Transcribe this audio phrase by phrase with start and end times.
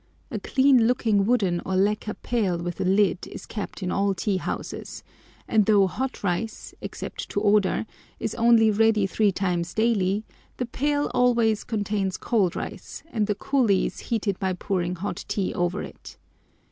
[0.31, 4.37] A clean looking wooden or lacquer pail with a lid is kept in all tea
[4.37, 5.03] houses,
[5.47, 7.85] and though hot rice, except to order,
[8.19, 10.23] is only ready three times daily,
[10.57, 15.53] the pail always contains cold rice, and the coolies heat it by pouring hot tea
[15.53, 16.17] over it.